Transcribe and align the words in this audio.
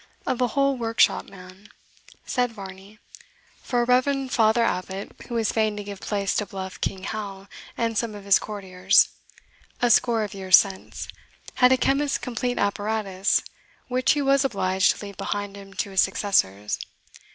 "Of 0.25 0.41
a 0.41 0.47
whole 0.57 0.77
workshop, 0.77 1.25
man," 1.25 1.69
said 2.25 2.51
Varney; 2.51 2.97
"for 3.61 3.83
a 3.83 3.85
reverend 3.85 4.31
father 4.31 4.63
abbot, 4.63 5.11
who 5.27 5.35
was 5.35 5.51
fain 5.51 5.77
to 5.77 5.83
give 5.83 5.99
place 5.99 6.33
to 6.37 6.47
bluff 6.47 6.81
King 6.81 7.03
Hal 7.03 7.47
and 7.77 7.95
some 7.95 8.15
of 8.15 8.23
his 8.23 8.39
courtiers, 8.39 9.09
a 9.79 9.91
score 9.91 10.23
of 10.23 10.33
years 10.33 10.57
since, 10.57 11.07
had 11.53 11.71
a 11.71 11.77
chemist's 11.77 12.17
complete 12.17 12.57
apparatus, 12.57 13.43
which 13.89 14.13
he 14.13 14.23
was 14.23 14.43
obliged 14.43 14.95
to 14.97 15.05
leave 15.05 15.17
behind 15.17 15.55
him 15.55 15.71
to 15.75 15.91
his 15.91 16.01
successors. 16.01 16.79